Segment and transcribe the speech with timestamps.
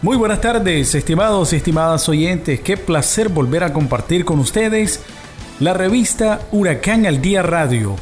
[0.00, 2.60] Muy buenas tardes, estimados y estimadas oyentes.
[2.60, 5.00] Qué placer volver a compartir con ustedes
[5.58, 7.96] la revista Huracán al Día Radio.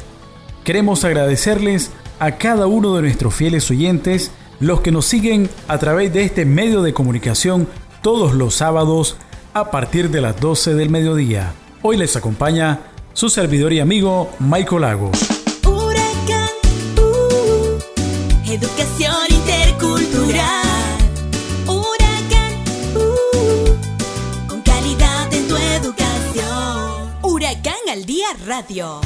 [0.63, 1.89] Queremos agradecerles
[2.19, 4.29] a cada uno de nuestros fieles oyentes,
[4.59, 7.67] los que nos siguen a través de este medio de comunicación
[8.03, 9.17] todos los sábados
[9.55, 11.53] a partir de las 12 del mediodía.
[11.81, 12.79] Hoy les acompaña
[13.13, 15.17] su servidor y amigo Michael Lagos.
[15.65, 16.47] Huracán,
[16.99, 19.16] uh, educación
[28.47, 29.01] radio.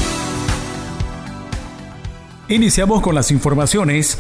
[2.47, 4.20] Iniciamos con las informaciones.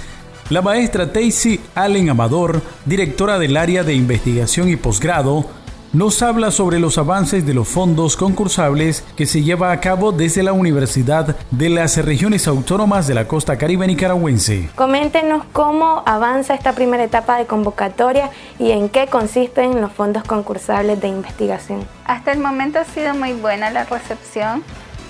[0.49, 5.45] La maestra Daisy Allen Amador, directora del área de investigación y posgrado,
[5.93, 10.41] nos habla sobre los avances de los fondos concursables que se lleva a cabo desde
[10.41, 14.69] la Universidad de las Regiones Autónomas de la Costa Caribe Nicaragüense.
[14.75, 20.99] Coméntenos cómo avanza esta primera etapa de convocatoria y en qué consisten los fondos concursables
[20.99, 21.85] de investigación.
[22.05, 24.63] Hasta el momento ha sido muy buena la recepción.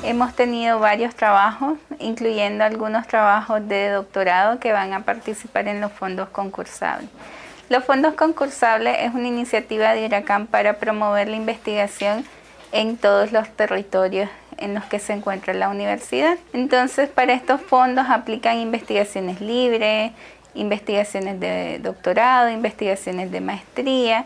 [0.04, 5.92] Hemos tenido varios trabajos, incluyendo algunos trabajos de doctorado que van a participar en los
[5.92, 7.08] fondos concursables.
[7.70, 12.26] Los fondos concursables es una iniciativa de Huracán para promover la investigación
[12.72, 16.38] en todos los territorios en los que se encuentra la universidad.
[16.52, 20.14] Entonces, para estos fondos aplican investigaciones libres,
[20.56, 24.26] investigaciones de doctorado, investigaciones de maestría,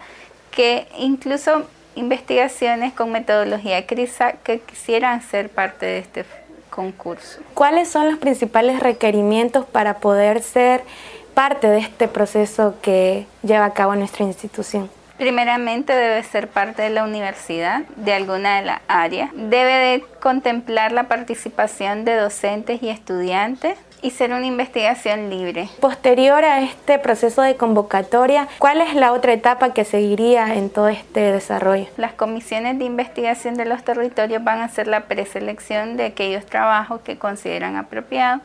[0.52, 6.26] que incluso investigaciones con metodología CRISA que quisieran ser parte de este
[6.70, 7.40] concurso.
[7.54, 10.84] ¿Cuáles son los principales requerimientos para poder ser
[11.34, 14.90] parte de este proceso que lleva a cabo nuestra institución?
[15.18, 19.30] Primeramente debe ser parte de la universidad, de alguna de las áreas.
[19.34, 25.70] Debe de contemplar la participación de docentes y estudiantes y ser una investigación libre.
[25.80, 30.90] Posterior a este proceso de convocatoria, ¿cuál es la otra etapa que seguiría en todo
[30.90, 31.88] este desarrollo?
[31.98, 37.02] Las comisiones de investigación de los territorios van a hacer la preselección de aquellos trabajos
[37.02, 38.42] que consideran apropiados.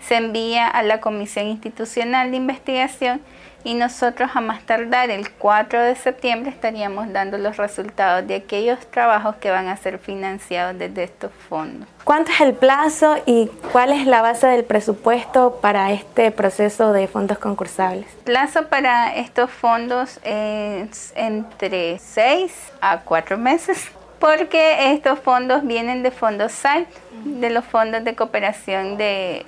[0.00, 3.20] Se envía a la Comisión Institucional de Investigación
[3.64, 8.78] y nosotros a más tardar el 4 de septiembre estaríamos dando los resultados de aquellos
[8.90, 11.88] trabajos que van a ser financiados desde estos fondos.
[12.04, 17.06] ¿Cuánto es el plazo y cuál es la base del presupuesto para este proceso de
[17.08, 18.06] fondos concursables?
[18.18, 26.02] El plazo para estos fondos es entre 6 a 4 meses porque estos fondos vienen
[26.02, 26.88] de fondos SAIT,
[27.24, 29.46] de los fondos de cooperación de,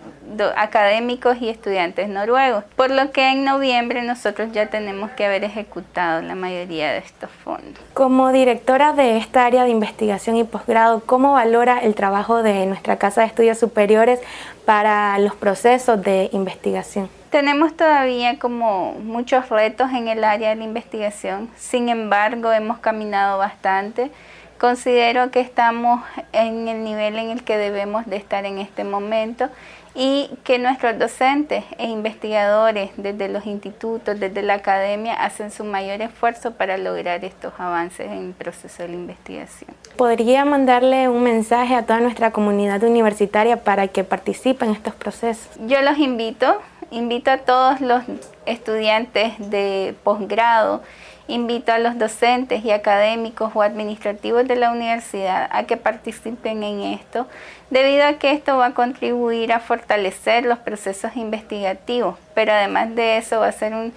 [0.56, 6.22] académicos y estudiantes noruegos, por lo que en noviembre nosotros ya tenemos que haber ejecutado
[6.22, 7.82] la mayoría de estos fondos.
[7.94, 12.96] Como directora de esta área de investigación y posgrado, ¿cómo valora el trabajo de nuestra
[12.96, 14.20] Casa de Estudios Superiores
[14.64, 17.08] para los procesos de investigación?
[17.30, 23.38] Tenemos todavía como muchos retos en el área de la investigación, sin embargo hemos caminado
[23.38, 24.10] bastante.
[24.58, 26.02] Considero que estamos
[26.32, 29.48] en el nivel en el que debemos de estar en este momento
[29.94, 36.00] y que nuestros docentes e investigadores desde los institutos, desde la academia, hacen su mayor
[36.00, 39.70] esfuerzo para lograr estos avances en el proceso de la investigación.
[39.96, 45.48] ¿Podría mandarle un mensaje a toda nuestra comunidad universitaria para que participe en estos procesos?
[45.66, 48.02] Yo los invito, invito a todos los
[48.46, 50.82] estudiantes de posgrado,
[51.30, 56.80] invito a los docentes y académicos o administrativos de la universidad a que participen en
[56.80, 57.26] esto,
[57.70, 63.18] debido a que esto va a contribuir a fortalecer los procesos investigativos, pero además de
[63.18, 63.92] eso va a ser un,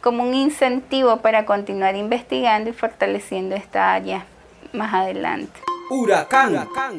[0.00, 4.24] como un incentivo para continuar investigando y fortaleciendo esta área
[4.72, 5.60] más adelante.
[5.90, 6.50] Huracán.
[6.50, 6.98] Huracán.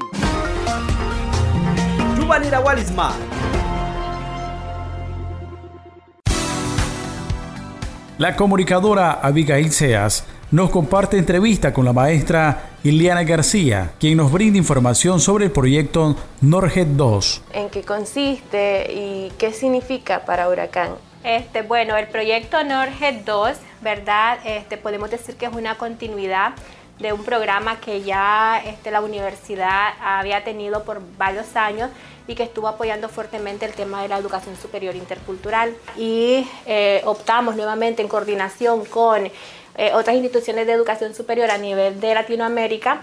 [8.19, 14.59] La comunicadora Abigail Seas nos comparte entrevista con la maestra Iliana García, quien nos brinda
[14.59, 17.41] información sobre el proyecto Norget 2.
[17.53, 20.91] ¿En qué consiste y qué significa para Huracán?
[21.23, 24.37] Este, bueno, el proyecto Norget 2, ¿verdad?
[24.45, 26.53] Este, podemos decir que es una continuidad
[26.99, 31.89] de un programa que ya este, la universidad había tenido por varios años
[32.27, 35.75] y que estuvo apoyando fuertemente el tema de la educación superior intercultural.
[35.97, 41.99] Y eh, optamos nuevamente en coordinación con eh, otras instituciones de educación superior a nivel
[41.99, 43.01] de Latinoamérica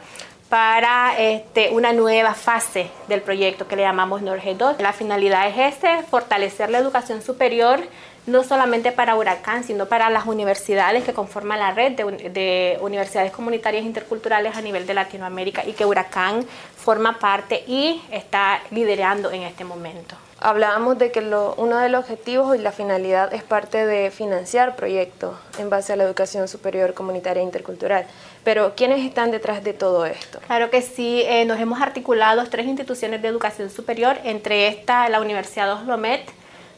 [0.49, 4.81] para este, una nueva fase del proyecto que le llamamos NORGE 2.
[4.81, 7.81] La finalidad es este, fortalecer la educación superior
[8.27, 13.85] no solamente para Huracán, sino para las universidades que conforman la red de, universidades comunitarias
[13.85, 16.45] interculturales a nivel de Latinoamérica y que Huracán
[16.77, 20.17] forma parte y está liderando en este momento.
[20.43, 25.37] Hablábamos de que uno de los objetivos y la finalidad es parte de financiar proyectos
[25.59, 28.07] en base a la educación superior comunitaria e intercultural.
[28.43, 30.41] Pero ¿quiénes están detrás de todo esto?
[30.47, 35.21] Claro que sí, eh, nos hemos articulado tres instituciones de educación superior, entre esta la
[35.21, 36.23] Universidad Oslomet,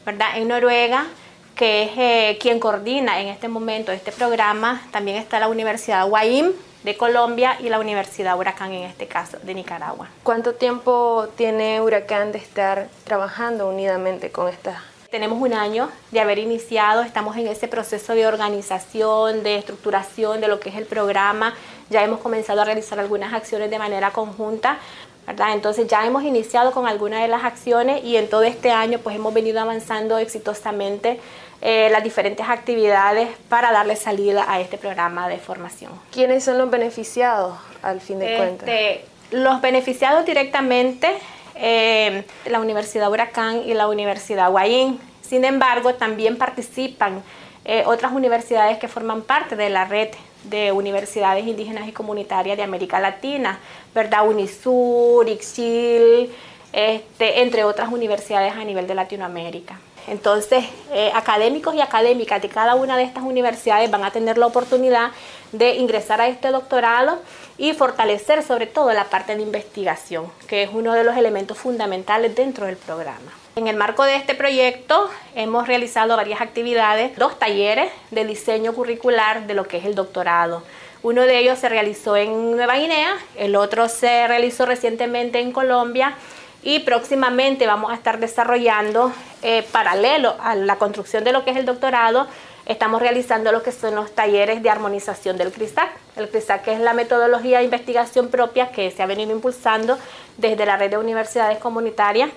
[0.05, 0.39] ¿verdad?
[0.39, 1.07] En Noruega,
[1.55, 4.83] que es eh, quien coordina en este momento este programa.
[4.91, 6.53] También está la Universidad Guaim
[6.83, 10.09] de Colombia y la Universidad Huracán en este caso de Nicaragua.
[10.23, 14.83] ¿Cuánto tiempo tiene Huracán de estar trabajando unidamente con esta?
[15.11, 20.49] Tenemos un año de haber iniciado, estamos en ese proceso de organización, de estructuración de
[20.49, 21.53] lo que es el programa.
[21.91, 24.79] Ya hemos comenzado a realizar algunas acciones de manera conjunta,
[25.27, 29.17] entonces ya hemos iniciado con algunas de las acciones y en todo este año pues
[29.17, 31.21] hemos venido avanzando exitosamente
[31.61, 35.93] eh, las diferentes actividades para darle salida a este programa de formación.
[36.11, 38.69] ¿Quiénes son los beneficiados al fin de cuentas?
[38.69, 41.09] Este, los beneficiados directamente,
[41.55, 45.01] eh, la Universidad Huracán y la Universidad Guayín.
[45.23, 47.23] Sin embargo, también participan
[47.65, 50.09] eh, otras universidades que forman parte de la red
[50.45, 53.59] de universidades indígenas y comunitarias de América Latina,
[53.95, 54.29] ¿verdad?
[54.29, 56.31] UNISUR, ICSIL,
[56.73, 59.79] este, entre otras universidades a nivel de Latinoamérica.
[60.09, 64.47] Entonces, eh, académicos y académicas de cada una de estas universidades van a tener la
[64.47, 65.11] oportunidad
[65.53, 67.21] de ingresar a este doctorado
[67.59, 72.35] y fortalecer sobre todo la parte de investigación, que es uno de los elementos fundamentales
[72.35, 73.33] dentro del programa.
[73.55, 79.47] En el marco de este proyecto hemos realizado varias actividades, dos talleres de diseño curricular
[79.47, 80.63] de lo que es el doctorado.
[81.03, 86.15] Uno de ellos se realizó en Nueva Guinea, el otro se realizó recientemente en Colombia
[86.63, 89.13] y próximamente vamos a estar desarrollando,
[89.43, 92.27] eh, paralelo a la construcción de lo que es el doctorado,
[92.67, 95.91] estamos realizando lo que son los talleres de armonización del CRISAC.
[96.17, 99.99] El CRISAC es la metodología de investigación propia que se ha venido impulsando
[100.37, 102.31] desde la red de universidades comunitarias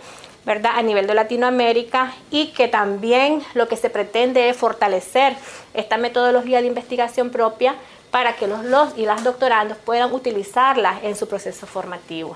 [0.45, 0.73] ¿verdad?
[0.75, 5.35] a nivel de Latinoamérica y que también lo que se pretende es fortalecer
[5.73, 7.75] esta metodología de investigación propia
[8.11, 12.35] para que los, los y las doctorandos puedan utilizarla en su proceso formativo.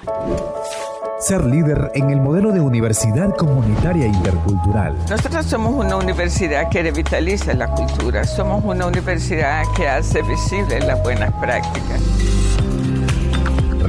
[1.20, 4.96] Ser líder en el modelo de universidad comunitaria intercultural.
[5.10, 11.02] Nosotros somos una universidad que revitaliza la cultura, somos una universidad que hace visibles las
[11.04, 12.02] buenas prácticas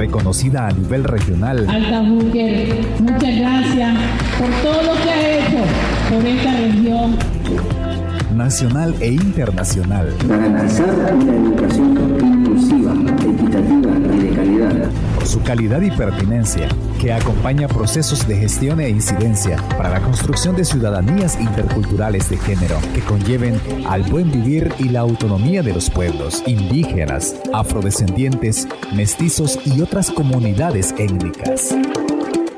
[0.01, 1.69] reconocida a nivel regional.
[1.69, 3.97] Alta muchas gracias
[4.39, 5.63] por todo lo que ha hecho
[6.09, 7.90] por esta región.
[8.33, 10.15] Nacional e internacional.
[10.27, 14.89] Garantizar una educación inclusiva, equitativa y de calidad.
[15.15, 16.69] Por su calidad y pertinencia,
[16.99, 22.77] que acompaña procesos de gestión e incidencia para la construcción de ciudadanías interculturales de género
[22.95, 29.81] que conlleven al buen vivir y la autonomía de los pueblos indígenas, afrodescendientes, mestizos y
[29.81, 31.75] otras comunidades étnicas.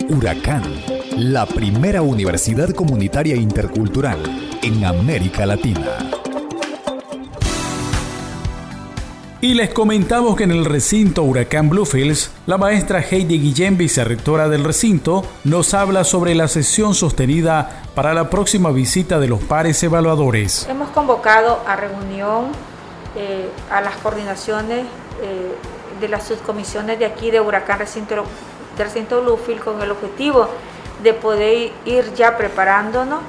[0.10, 0.64] Huracán,
[1.18, 4.20] la primera universidad comunitaria intercultural
[4.64, 5.98] en América Latina.
[9.42, 14.64] Y les comentamos que en el recinto Huracán Bluefields, la maestra Heidi Guillén, vicerrectora del
[14.64, 20.66] recinto, nos habla sobre la sesión sostenida para la próxima visita de los pares evaluadores.
[20.70, 22.46] Hemos convocado a reunión
[23.18, 24.86] eh, a las coordinaciones
[25.22, 25.54] eh,
[26.00, 28.16] de las subcomisiones de aquí de Huracán Recinto,
[28.78, 30.48] del recinto Bluefield con el objetivo
[31.04, 33.20] de poder ir ya preparándonos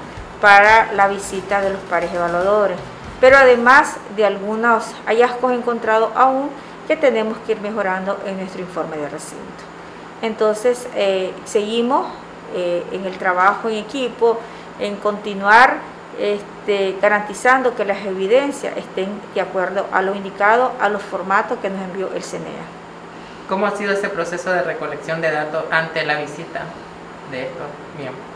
[0.45, 2.77] para la visita de los pares evaluadores
[3.19, 6.51] pero además de algunos hallazgos encontrados aún
[6.87, 9.65] que tenemos que ir mejorando en nuestro informe de recinto.
[10.21, 12.07] Entonces, eh, seguimos
[12.55, 14.39] eh, en el trabajo en equipo,
[14.79, 15.79] en continuar
[16.19, 21.71] este, garantizando que las evidencias estén de acuerdo a lo indicado, a los formatos que
[21.71, 22.67] nos envió el CNEA.
[23.49, 26.61] ¿Cómo ha sido ese proceso de recolección de datos ante la visita
[27.31, 28.34] de estos miembros?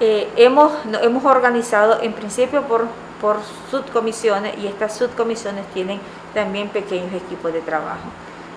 [0.00, 2.86] Eh, hemos, hemos organizado en principio por
[3.70, 6.00] subcomisiones y estas subcomisiones tienen
[6.32, 8.08] también pequeños equipos de trabajo.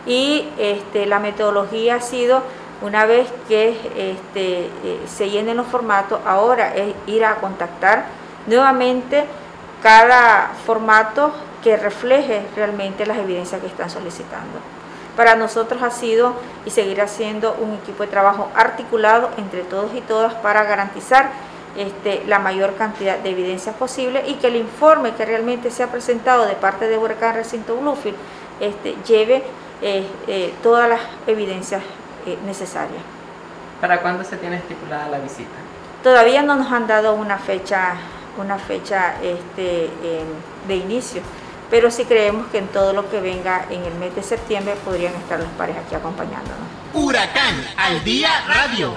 [0.06, 2.42] Y este, la metodología ha sido,
[2.82, 8.06] una vez que este, eh, se llenen los formatos, ahora es ir a contactar
[8.48, 9.26] nuevamente
[9.82, 11.34] cada formato
[11.64, 14.60] que refleje realmente las evidencias que están solicitando.
[15.16, 16.34] Para nosotros ha sido
[16.66, 21.30] y seguirá siendo un equipo de trabajo articulado entre todos y todas para garantizar
[21.78, 25.88] este, la mayor cantidad de evidencias posible y que el informe que realmente se ha
[25.88, 28.16] presentado de parte de Huracán Recinto Bluefield
[28.60, 29.44] este, lleve
[29.82, 31.82] eh, eh, todas las evidencias
[32.26, 33.02] eh, necesarias.
[33.82, 35.50] ¿Para cuándo se tiene estipulada la visita?
[36.04, 37.96] Todavía no nos han dado una fecha,
[38.38, 39.90] una fecha este,
[40.68, 41.22] de inicio,
[41.70, 45.14] pero sí creemos que en todo lo que venga en el mes de septiembre podrían
[45.16, 46.68] estar los pares aquí acompañándonos.
[46.94, 48.94] Huracán al día radio.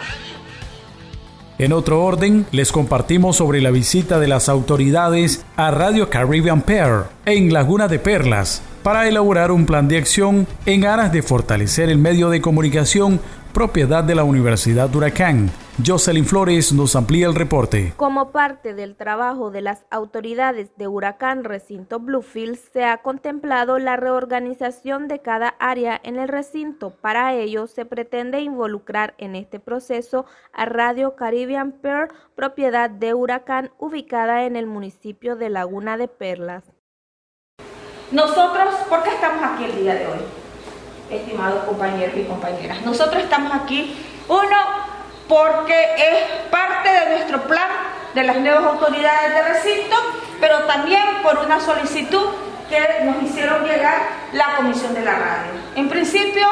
[1.58, 7.04] En otro orden, les compartimos sobre la visita de las autoridades a Radio Caribbean Pair
[7.24, 11.98] en Laguna de Perlas para elaborar un plan de acción en aras de fortalecer el
[11.98, 13.18] medio de comunicación
[13.52, 15.50] propiedad de la Universidad Huracán.
[15.84, 17.94] Jocelyn Flores nos amplía el reporte.
[17.96, 23.96] Como parte del trabajo de las autoridades de Huracán Recinto Bluefield, se ha contemplado la
[23.96, 26.90] reorganización de cada área en el recinto.
[26.90, 33.72] Para ello, se pretende involucrar en este proceso a Radio Caribbean Pearl, propiedad de Huracán,
[33.80, 36.75] ubicada en el municipio de Laguna de Perlas.
[38.10, 40.18] Nosotros, ¿por qué estamos aquí el día de hoy?
[41.10, 42.82] estimados compañeros y compañeras.
[42.82, 43.96] Nosotros estamos aquí,
[44.28, 44.56] uno,
[45.28, 47.68] porque es parte de nuestro plan
[48.14, 49.96] de las nuevas autoridades de recinto,
[50.40, 52.26] pero también por una solicitud
[52.68, 55.52] que nos hicieron llegar la Comisión de la Radio.
[55.76, 56.48] En principio,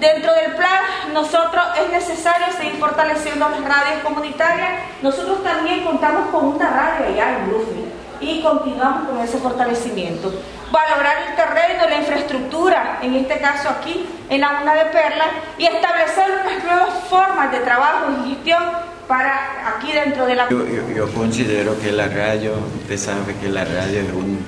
[0.00, 0.80] dentro del plan,
[1.12, 4.70] nosotros es necesario seguir fortaleciendo las radios comunitarias.
[5.02, 10.32] Nosotros también contamos con una radio allá en Bluefield y continuamos con ese fortalecimiento
[10.74, 15.26] valorar el terreno, la infraestructura, en este caso aquí en la Una de Perla,
[15.56, 18.62] y establecer unas nuevas formas de trabajo y gestión
[19.06, 20.48] para aquí dentro de la...
[20.50, 24.38] Yo, considero que la radio, usted sabe que la radio es un,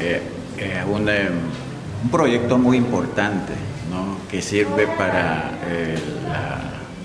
[0.00, 0.22] eh,
[0.58, 3.52] eh, un, proyecto muy importante,
[3.90, 4.18] ¿no?
[4.28, 5.96] que sirve para eh,
[6.28, 6.60] la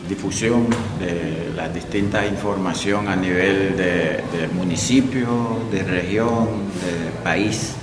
[0.09, 0.67] difusión
[0.99, 6.47] de la distinta información a nivel de, de municipio, de región,
[6.81, 7.75] de país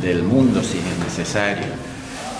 [0.00, 1.66] del mundo si es necesario.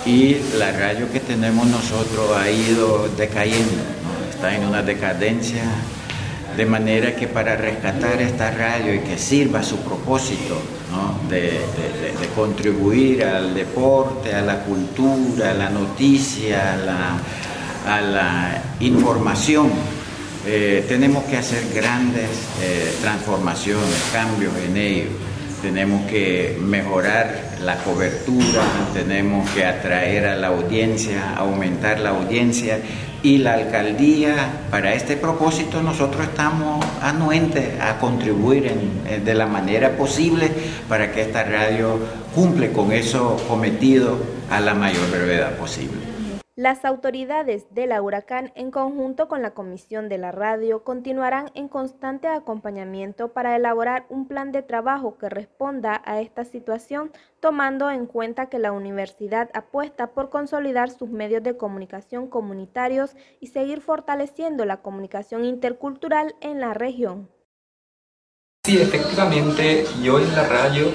[0.05, 3.81] Y la radio que tenemos nosotros ha ido decayendo,
[4.29, 5.63] está en una decadencia,
[6.55, 10.61] de manera que para rescatar esta radio y que sirva su propósito
[11.29, 11.59] de,
[12.35, 16.73] contribuir al deporte, a la cultura, a la noticia,
[17.85, 19.71] a la, información,
[20.45, 22.29] eh, tenemos que hacer grandes
[22.61, 28.61] eh, transformaciones, cambios en ello tenemos que mejorar la cobertura,
[28.93, 32.79] tenemos que atraer a la audiencia, aumentar la audiencia
[33.23, 34.35] y la alcaldía,
[34.69, 38.71] para este propósito nosotros estamos anuentes a contribuir
[39.23, 40.51] de la manera posible
[40.87, 41.97] para que esta radio
[42.35, 44.19] cumple con eso cometido
[44.51, 46.14] a la mayor brevedad posible.
[46.57, 51.67] Las autoridades de la Huracán, en conjunto con la Comisión de la Radio, continuarán en
[51.67, 58.05] constante acompañamiento para elaborar un plan de trabajo que responda a esta situación, tomando en
[58.05, 64.63] cuenta que la universidad apuesta por consolidar sus medios de comunicación comunitarios y seguir fortaleciendo
[64.63, 67.29] la comunicación intercultural en la región.
[68.63, 70.85] Sí, efectivamente, yo en la radio,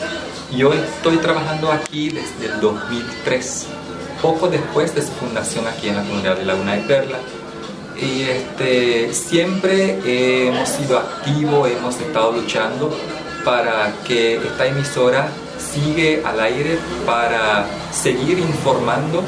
[0.56, 3.79] yo estoy trabajando aquí desde el 2003
[4.20, 7.18] poco después de su fundación aquí en la comunidad de Laguna de Perla.
[8.00, 9.98] Y este, siempre
[10.48, 12.96] hemos sido activos, hemos estado luchando
[13.44, 19.22] para que esta emisora siga al aire, para seguir informando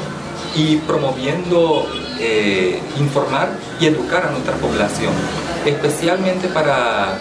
[0.55, 1.87] y promoviendo
[2.19, 5.13] eh, informar y educar a nuestra población,
[5.65, 7.19] especialmente para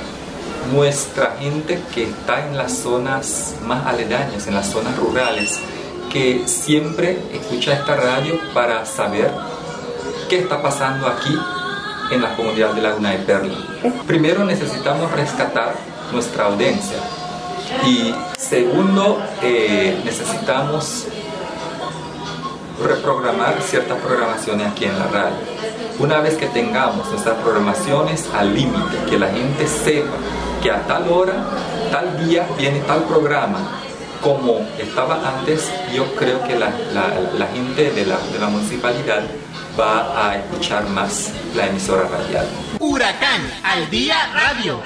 [0.72, 5.58] nuestra gente que está en las zonas más aledañas, en las zonas rurales
[6.12, 9.30] que siempre escucha esta radio para saber
[10.28, 11.34] qué está pasando aquí
[12.10, 13.54] en la comunidad de Laguna de Perla.
[14.06, 15.74] Primero necesitamos rescatar
[16.12, 16.98] nuestra audiencia
[17.86, 21.06] y segundo eh, necesitamos
[22.84, 25.36] reprogramar ciertas programaciones aquí en la radio.
[25.98, 30.16] Una vez que tengamos nuestras programaciones al límite, que la gente sepa
[30.62, 31.34] que a tal hora,
[31.90, 33.81] tal día viene tal programa
[34.22, 36.70] como estaba antes, yo creo que la,
[37.52, 39.22] gente de la, de la municipalidad
[39.78, 42.46] va a escuchar más la emisora radial.
[42.78, 44.80] Huracán al día radio.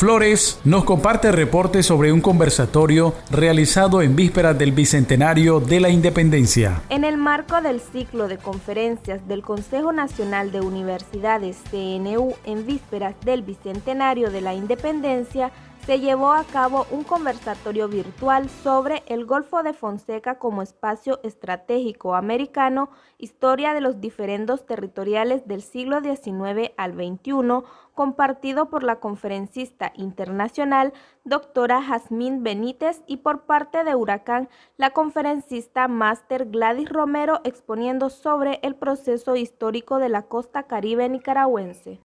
[0.00, 6.80] Flores nos comparte reportes sobre un conversatorio realizado en vísperas del Bicentenario de la Independencia.
[6.88, 13.14] En el marco del ciclo de conferencias del Consejo Nacional de Universidades CNU en vísperas
[13.26, 15.52] del Bicentenario de la Independencia,
[15.90, 22.14] se llevó a cabo un conversatorio virtual sobre el Golfo de Fonseca como espacio estratégico
[22.14, 29.92] americano, historia de los diferendos territoriales del siglo XIX al XXI, compartido por la conferencista
[29.96, 30.92] internacional
[31.24, 38.60] doctora Jazmín Benítez y por parte de Huracán, la conferencista máster Gladys Romero exponiendo sobre
[38.62, 41.98] el proceso histórico de la costa caribe nicaragüense.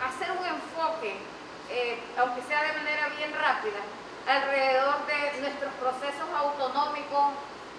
[0.00, 1.32] Hacer un enfoque
[1.72, 3.80] eh, aunque sea de manera bien rápida,
[4.32, 7.34] alrededor de nuestros procesos autonómicos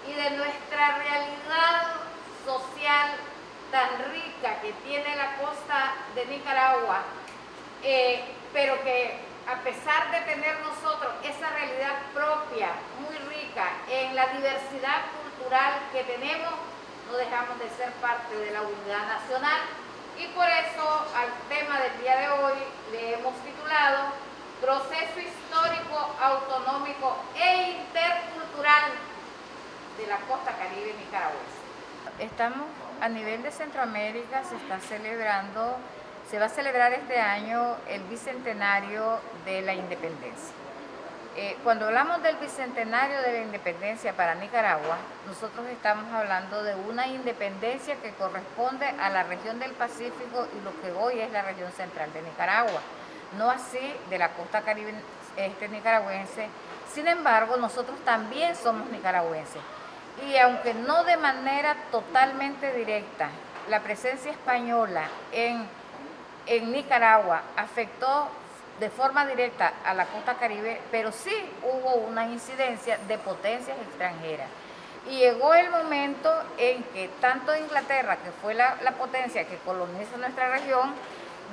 [0.06, 1.96] y de nuestra realidad
[2.46, 3.10] social
[3.70, 7.02] tan rica que tiene la costa de Nicaragua,
[7.82, 12.70] eh, pero que a pesar de tener nosotros esa realidad propia,
[13.00, 16.54] muy rica, en la diversidad cultural que tenemos,
[17.10, 19.60] no dejamos de ser parte de la unidad nacional.
[20.16, 22.54] Y por eso al tema del día de hoy
[22.92, 24.14] le hemos titulado
[24.64, 28.92] Proceso histórico, autonómico e intercultural
[29.98, 31.60] de la costa caribe nicaragüense.
[32.18, 32.66] Estamos
[32.98, 35.76] a nivel de Centroamérica, se está celebrando,
[36.30, 40.54] se va a celebrar este año el bicentenario de la independencia.
[41.36, 47.06] Eh, cuando hablamos del bicentenario de la independencia para Nicaragua, nosotros estamos hablando de una
[47.06, 51.70] independencia que corresponde a la región del Pacífico y lo que hoy es la región
[51.72, 52.80] central de Nicaragua,
[53.38, 54.94] no así de la costa caribe
[55.36, 56.48] este, nicaragüense.
[56.92, 59.60] Sin embargo, nosotros también somos nicaragüenses
[60.22, 63.28] y aunque no de manera totalmente directa,
[63.68, 65.66] la presencia española en,
[66.46, 68.28] en Nicaragua afectó
[68.78, 74.48] de forma directa a la costa caribe, pero sí hubo una incidencia de potencias extranjeras.
[75.08, 80.48] Y llegó el momento en que tanto Inglaterra, que fue la, potencia que coloniza nuestra
[80.50, 80.94] región,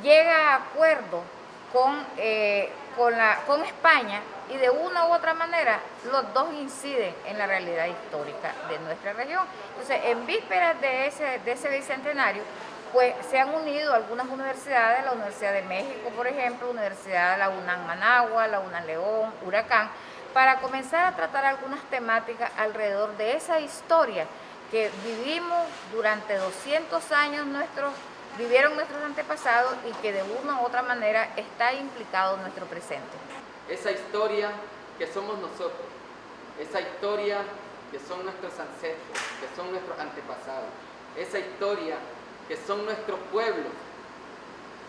[0.01, 1.23] llega a acuerdo
[1.71, 5.79] con, eh, con, la, con España y de una u otra manera
[6.11, 9.45] los dos inciden en la realidad histórica de nuestra región.
[9.69, 12.43] Entonces, en vísperas de ese, de ese bicentenario,
[12.91, 17.49] pues se han unido algunas universidades, la Universidad de México, por ejemplo, Universidad de la
[17.49, 19.89] UNAM Managua, la UNAM León, Huracán,
[20.33, 24.25] para comenzar a tratar algunas temáticas alrededor de esa historia
[24.71, 27.93] que vivimos durante 200 años nuestros
[28.37, 33.17] vivieron nuestros antepasados y que de una u otra manera está implicado en nuestro presente.
[33.69, 34.51] Esa historia
[34.97, 35.87] que somos nosotros,
[36.59, 37.39] esa historia
[37.91, 40.69] que son nuestros ancestros, que son nuestros antepasados,
[41.17, 41.95] esa historia
[42.47, 43.71] que son nuestros pueblos,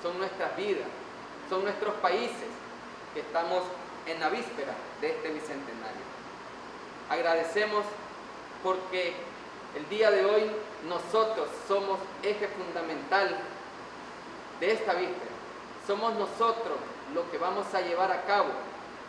[0.02, 0.88] son nuestras vidas,
[1.48, 2.50] son nuestros países,
[3.14, 3.62] que estamos
[4.06, 6.02] en la víspera de este bicentenario.
[7.10, 7.84] Agradecemos
[8.62, 9.14] porque
[9.76, 10.50] el día de hoy
[10.88, 13.36] nosotros somos eje fundamental
[14.60, 15.30] de esta víspera.
[15.86, 16.78] Somos nosotros
[17.14, 18.50] los que vamos a llevar a cabo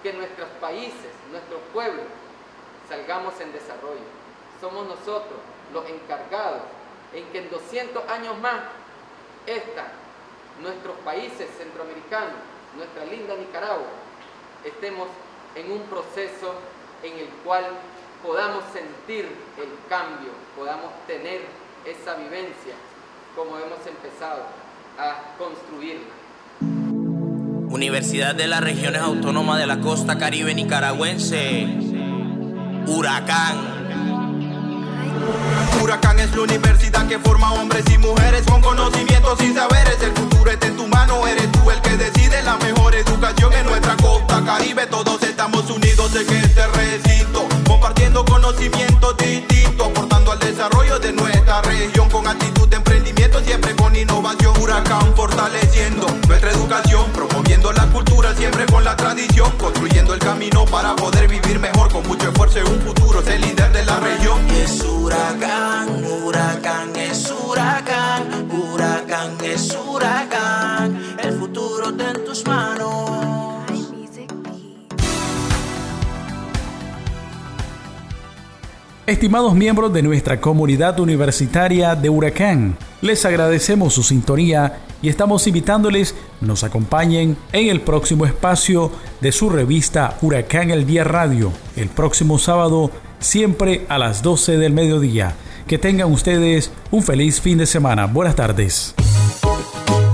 [0.02, 2.06] que nuestros países, nuestros pueblos,
[2.90, 4.06] salgamos en desarrollo.
[4.60, 5.40] Somos nosotros
[5.72, 6.62] los encargados
[7.14, 8.62] en que en 200 años más,
[9.46, 9.88] esta,
[10.62, 12.34] nuestros países centroamericanos,
[12.76, 13.88] nuestra linda Nicaragua,
[14.64, 15.08] estemos
[15.56, 16.54] en un proceso
[17.04, 17.66] en el cual
[18.24, 19.26] podamos sentir
[19.58, 21.42] el cambio, podamos tener
[21.86, 22.76] esa vivencia
[23.36, 24.44] como hemos empezado
[24.98, 26.14] a construirla.
[27.70, 31.68] Universidad de las Regiones Autónomas de la Costa Caribe Nicaragüense,
[32.88, 33.58] Huracán.
[35.82, 40.02] Huracán es la universidad que forma hombres y mujeres con conocimientos y saberes.
[40.02, 43.66] El futuro está en tu mano, eres tú el que decide la mejor educación en
[43.66, 44.86] nuestra costa caribe.
[44.88, 48.93] Todos estamos unidos en este recinto, compartiendo conocimientos
[59.60, 61.28] construyendo el camino para poder
[79.06, 86.16] Estimados miembros de nuestra comunidad universitaria de Huracán, les agradecemos su sintonía y estamos invitándoles
[86.40, 92.40] nos acompañen en el próximo espacio de su revista Huracán el Día Radio, el próximo
[92.40, 95.36] sábado, siempre a las 12 del mediodía.
[95.68, 98.06] Que tengan ustedes un feliz fin de semana.
[98.06, 98.96] Buenas tardes.